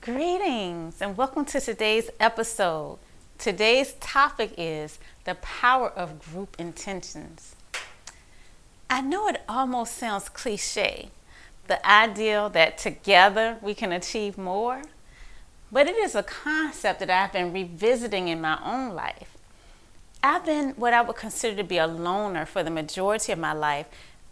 [0.00, 2.98] Greetings and welcome to today's episode.
[3.38, 7.56] Today's topic is the power of group intentions.
[8.88, 11.08] I know it almost sounds cliche,
[11.66, 14.82] the ideal that together we can achieve more,
[15.72, 19.36] but it is a concept that I've been revisiting in my own life.
[20.22, 23.54] I've been what I would consider to be a loner for the majority of my
[23.54, 23.86] life,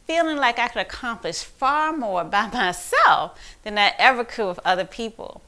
[0.07, 4.85] feeling like I could accomplish far more by myself than I ever could with other
[4.85, 5.41] people.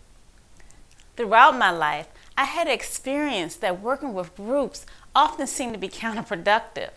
[1.18, 4.86] Throughout my life, I had experienced that working with groups
[5.16, 6.90] often seemed to be counterproductive.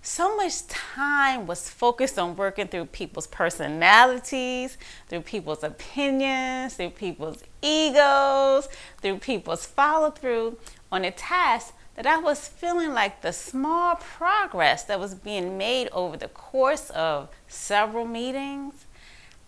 [0.00, 4.78] So much time was focused on working through people's personalities,
[5.10, 8.70] through people's opinions, through people's egos,
[9.02, 10.56] through people's follow through
[10.90, 15.90] on a task that I was feeling like the small progress that was being made
[15.92, 18.86] over the course of several meetings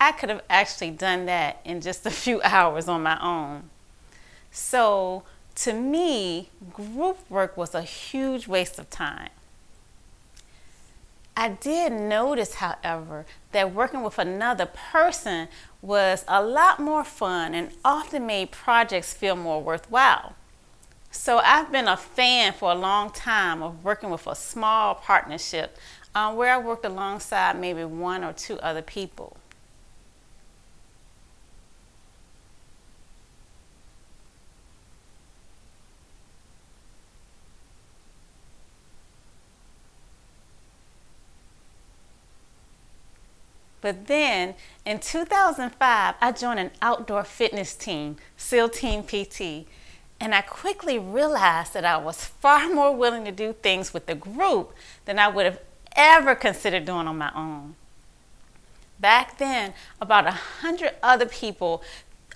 [0.03, 3.71] I could have actually done that in just a few hours on my own.
[4.51, 5.23] So,
[5.55, 9.31] to me, group work was a huge waste of time.
[11.37, 15.47] I did notice, however, that working with another person
[15.81, 20.35] was a lot more fun and often made projects feel more worthwhile.
[21.13, 25.77] So I've been a fan for a long time of working with a small partnership
[26.13, 29.37] um, where I worked alongside maybe one or two other people.
[43.83, 44.55] But then
[44.87, 49.67] in 2005, I joined an outdoor fitness team, SEAL Team PT,
[50.19, 54.15] and I quickly realized that I was far more willing to do things with the
[54.15, 54.73] group
[55.05, 55.61] than I would have
[55.97, 57.75] ever considered doing on my own.
[59.01, 61.83] Back then, about a hundred other people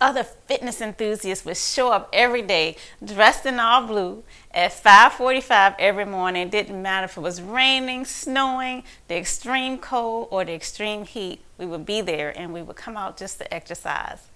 [0.01, 4.23] other fitness enthusiasts would show up every day dressed in all blue
[4.57, 6.47] at 5:45 every morning.
[6.47, 11.45] It didn't matter if it was raining, snowing, the extreme cold or the extreme heat.
[11.59, 14.29] We would be there and we would come out just to exercise.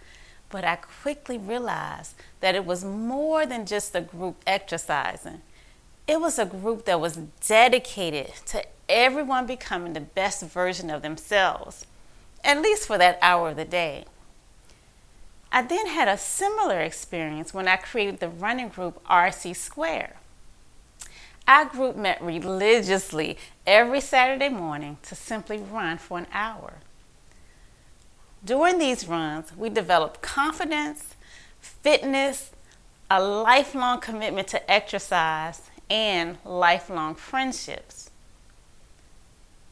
[0.51, 5.41] But I quickly realized that it was more than just a group exercising.
[6.07, 7.17] It was a group that was
[7.47, 11.87] dedicated to everyone becoming the best version of themselves,
[12.45, 14.05] at least for that hour of the day.
[15.53, 20.17] I then had a similar experience when I created the running group RC Square.
[21.49, 26.75] Our group met religiously every Saturday morning to simply run for an hour.
[28.45, 31.15] During these runs, we developed confidence,
[31.61, 32.53] fitness,
[33.11, 38.11] a lifelong commitment to exercise, and lifelong friendships.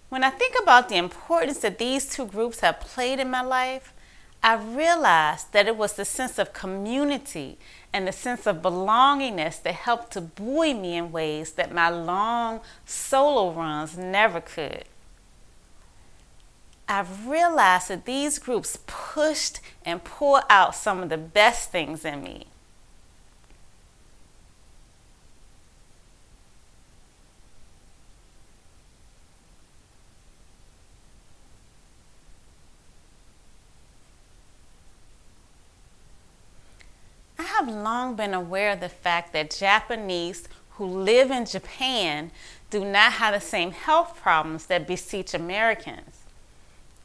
[0.08, 3.92] When I think about the importance that these two groups have played in my life,
[4.42, 7.58] I realized that it was the sense of community
[7.92, 12.60] and the sense of belongingness that helped to buoy me in ways that my long
[12.84, 14.84] solo runs never could.
[16.88, 22.22] I've realized that these groups pushed and pulled out some of the best things in
[22.22, 22.46] me.
[37.58, 42.30] Have long been aware of the fact that Japanese who live in Japan
[42.70, 46.18] do not have the same health problems that beseech Americans.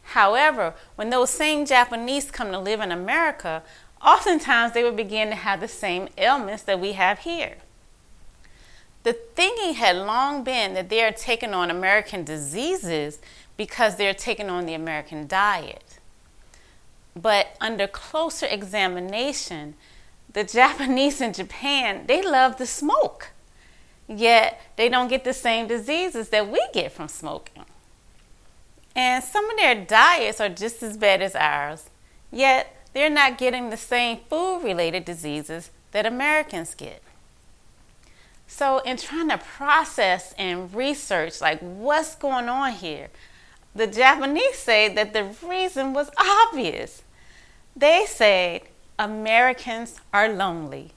[0.03, 3.64] However, when those same Japanese come to live in America,
[4.06, 7.56] oftentimes they would begin to have the same ailments that we have here.
[9.03, 13.20] The thinking had long been that they are taking on American diseases
[13.58, 16.00] because they're taking on the American diet.
[17.16, 19.75] But under closer examination,
[20.34, 23.30] the Japanese in Japan, they love to smoke.
[24.08, 27.64] Yet they don't get the same diseases that we get from smoking.
[28.96, 31.90] And some of their diets are just as bad as ours.
[32.32, 37.02] Yet they're not getting the same food related diseases that Americans get.
[38.46, 43.08] So, in trying to process and research, like what's going on here,
[43.74, 47.02] the Japanese say that the reason was obvious.
[47.76, 48.62] They said
[48.97, 50.91] Americans are lonely.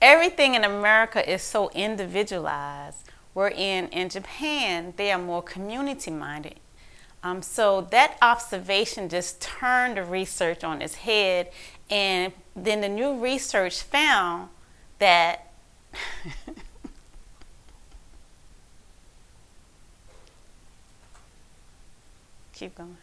[0.00, 3.04] Everything in America is so individualized.
[3.32, 6.58] Wherein in Japan, they are more community minded.
[7.22, 11.50] Um, so that observation just turned the research on its head.
[11.90, 14.48] And then the new research found
[14.98, 15.52] that
[22.52, 22.96] keep going.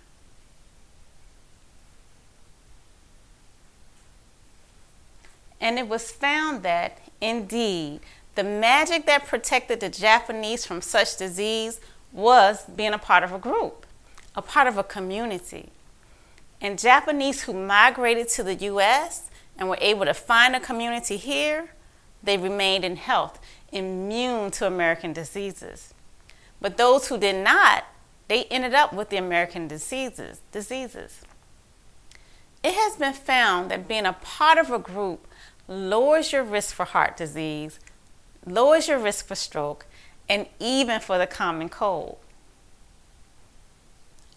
[5.59, 8.01] And it was found that, indeed,
[8.35, 11.79] the magic that protected the Japanese from such disease
[12.11, 13.85] was being a part of a group,
[14.35, 15.69] a part of a community.
[16.61, 21.69] And Japanese who migrated to the US and were able to find a community here,
[22.23, 23.39] they remained in health,
[23.71, 25.93] immune to American diseases.
[26.61, 27.85] But those who did not,
[28.27, 31.21] they ended up with the American diseases, diseases.
[32.63, 35.27] It has been found that being a part of a group
[35.67, 37.79] lowers your risk for heart disease,
[38.45, 39.85] lowers your risk for stroke,
[40.29, 42.17] and even for the common cold.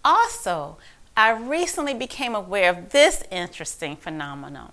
[0.05, 0.79] Also,
[1.17, 4.73] I recently became aware of this interesting phenomenon.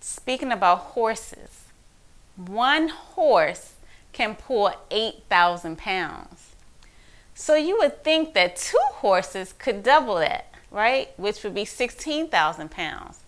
[0.00, 1.64] Speaking about horses,
[2.36, 3.74] one horse
[4.12, 6.54] can pull 8,000 pounds.
[7.34, 11.10] So you would think that two horses could double that, right?
[11.18, 13.20] Which would be 16,000 pounds.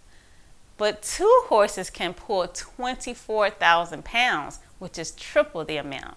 [0.79, 6.17] But two horses can pull 24,000 pounds, which is triple the amount.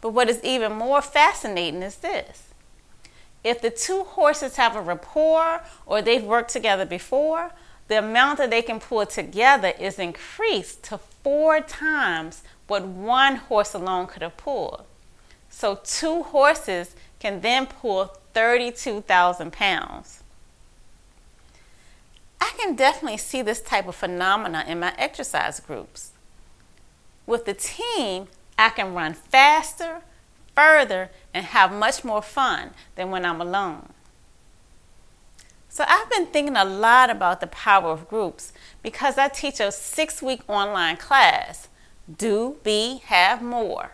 [0.00, 2.48] But what is even more fascinating is this
[3.44, 7.52] if the two horses have a rapport or they've worked together before,
[7.88, 13.74] the amount that they can pull together is increased to four times what one horse
[13.74, 14.84] alone could have pulled.
[15.48, 20.17] So two horses can then pull 32,000 pounds.
[22.58, 26.10] I can definitely see this type of phenomena in my exercise groups.
[27.24, 28.26] With the team,
[28.58, 30.00] I can run faster,
[30.56, 33.90] further, and have much more fun than when I'm alone.
[35.68, 38.52] So I've been thinking a lot about the power of groups
[38.82, 41.68] because I teach a six week online class
[42.16, 43.92] Do, Be, Have More.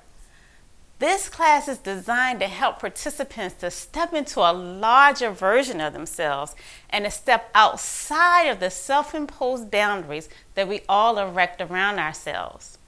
[1.00, 6.55] This class is designed to help participants to step into a larger version of themselves
[6.88, 12.79] and to step outside of the self imposed boundaries that we all erect around ourselves.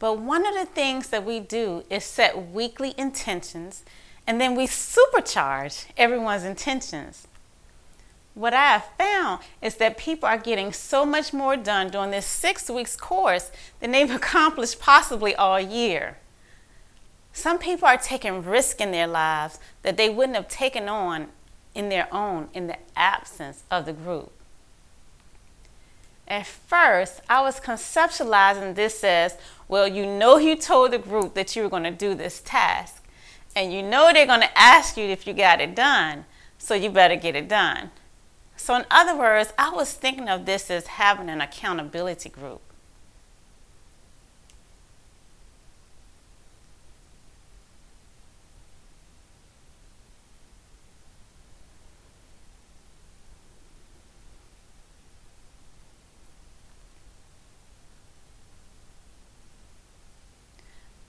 [0.00, 3.84] But one of the things that we do is set weekly intentions
[4.30, 7.26] and then we supercharge everyone's intentions.
[8.34, 12.26] What I have found is that people are getting so much more done during this
[12.26, 13.50] six weeks course
[13.80, 16.18] than they've accomplished possibly all year.
[17.32, 21.26] Some people are taking risk in their lives that they wouldn't have taken on
[21.74, 24.30] in their own in the absence of the group.
[26.28, 29.36] At first, I was conceptualizing this as
[29.66, 33.00] well, you know, you told the group that you were going to do this task,
[33.54, 36.24] and you know they're going to ask you if you got it done,
[36.58, 37.90] so you better get it done.
[38.56, 42.60] So, in other words, I was thinking of this as having an accountability group.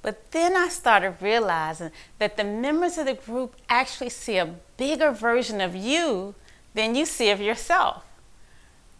[0.02, 5.12] But then I started realizing that the members of the group actually see a bigger
[5.12, 6.34] version of you
[6.74, 8.04] than you see of yourself.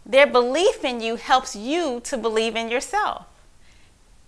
[0.04, 3.26] Their belief in you helps you to believe in yourself.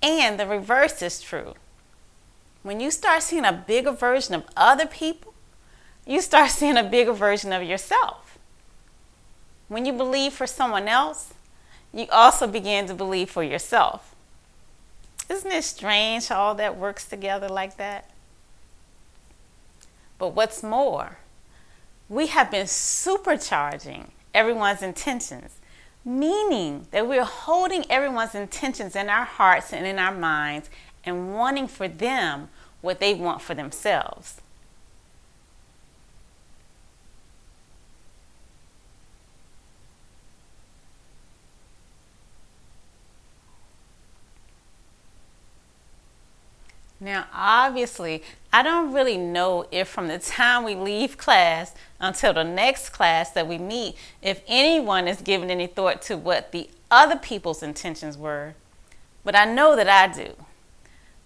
[0.02, 1.54] And the reverse is true.
[2.62, 5.34] When you start seeing a bigger version of other people,
[6.06, 8.38] you start seeing a bigger version of yourself.
[9.68, 11.34] When you believe for someone else,
[11.92, 14.13] you also begin to believe for yourself.
[15.28, 18.10] Isn't it strange how all that works together like that?
[20.18, 21.18] But what's more,
[22.08, 25.58] we have been supercharging everyone's intentions,
[26.04, 30.68] meaning that we're holding everyone's intentions in our hearts and in our minds
[31.04, 32.48] and wanting for them
[32.80, 34.40] what they want for themselves.
[47.04, 52.44] Now, obviously, I don't really know if from the time we leave class until the
[52.44, 57.16] next class that we meet, if anyone is giving any thought to what the other
[57.16, 58.54] people's intentions were.
[59.22, 60.32] But I know that I do.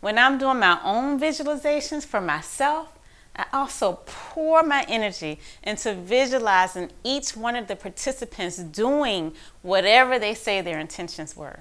[0.00, 2.98] When I'm doing my own visualizations for myself,
[3.36, 9.32] I also pour my energy into visualizing each one of the participants doing
[9.62, 11.60] whatever they say their intentions were.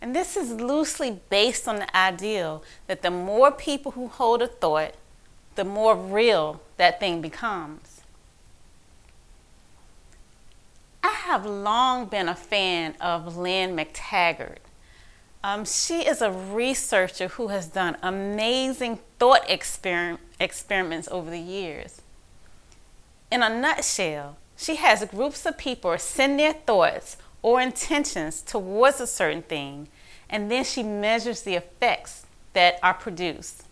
[0.00, 4.46] And this is loosely based on the ideal that the more people who hold a
[4.46, 4.94] thought,
[5.56, 8.02] the more real that thing becomes.
[11.02, 14.58] I have long been a fan of Lynne McTaggart.
[15.42, 22.02] Um, she is a researcher who has done amazing thought exper- experiments over the years.
[23.30, 29.06] In a nutshell, she has groups of people send their thoughts or intentions towards a
[29.06, 29.88] certain thing,
[30.28, 33.64] and then she measures the effects that are produced.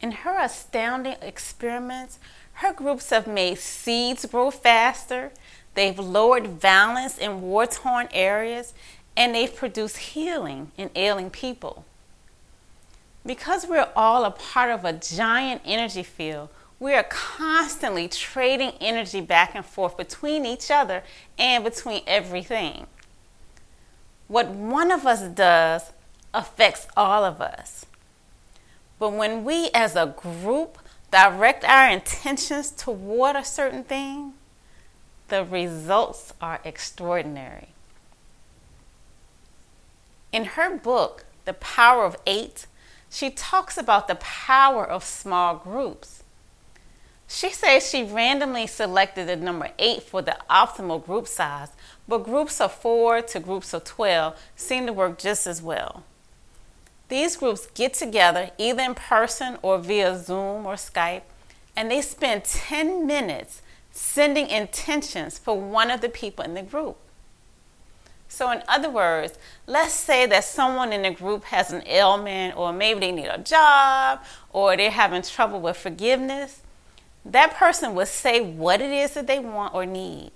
[0.00, 2.18] In her astounding experiments,
[2.54, 5.30] her groups have made seeds grow faster,
[5.74, 8.74] they've lowered violence in war torn areas,
[9.16, 11.84] and they've produced healing in ailing people.
[13.24, 16.48] Because we're all a part of a giant energy field,
[16.80, 21.04] we are constantly trading energy back and forth between each other
[21.38, 22.86] and between everything.
[24.26, 25.92] What one of us does
[26.34, 27.86] affects all of us.
[28.98, 30.78] But when we as a group
[31.12, 34.32] direct our intentions toward a certain thing,
[35.32, 37.68] the results are extraordinary.
[40.30, 42.66] In her book, The Power of Eight,
[43.08, 46.22] she talks about the power of small groups.
[47.26, 51.70] She says she randomly selected the number eight for the optimal group size,
[52.06, 56.04] but groups of four to groups of 12 seem to work just as well.
[57.08, 61.22] These groups get together either in person or via Zoom or Skype,
[61.74, 63.61] and they spend 10 minutes
[63.92, 66.96] sending intentions for one of the people in the group.
[68.26, 72.72] So, in other words, let's say that someone in the group has an ailment, or
[72.72, 76.62] maybe they need a job, or they're having trouble with forgiveness.
[77.26, 80.30] That person will say what it is that they want or need.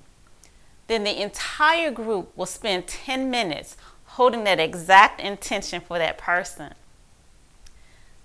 [0.88, 6.74] Then the entire group will spend 10 minutes holding that exact intention for that person.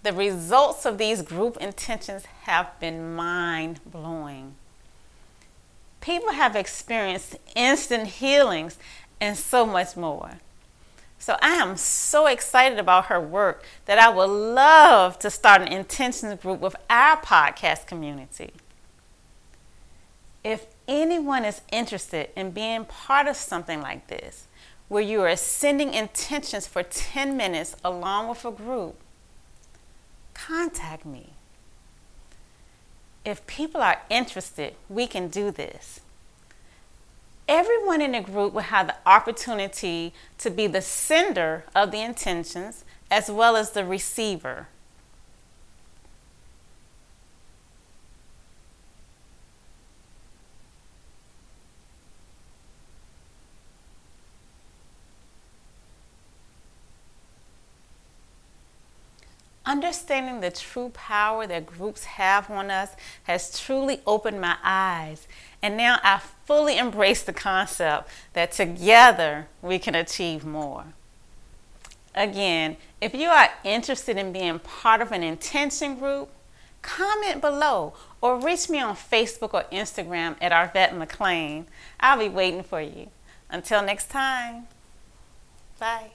[0.03, 4.55] The results of these group intentions have been mind blowing.
[6.01, 8.77] People have experienced instant healings
[9.20, 10.39] and so much more.
[11.20, 15.67] So I am so excited about her work that I would love to start an
[15.67, 18.51] intentions group with our podcast community.
[20.43, 24.48] If anyone is interested in being part of something like this,
[24.88, 28.96] where you are sending intentions for 10 minutes along with a group,
[30.34, 31.34] contact me.
[33.23, 36.01] If people are interested, we can do this.
[37.47, 42.85] Everyone in the group will have the opportunity to be the sender of the intentions
[43.11, 44.67] as well as the receiver.
[59.71, 62.89] Understanding the true power that groups have on us
[63.23, 65.29] has truly opened my eyes.
[65.61, 70.87] And now I fully embrace the concept that together we can achieve more.
[72.13, 76.27] Again, if you are interested in being part of an intention group,
[76.81, 81.63] comment below or reach me on Facebook or Instagram at Arvat McClaine.
[81.97, 83.07] I'll be waiting for you.
[83.49, 84.67] Until next time,
[85.79, 86.11] bye.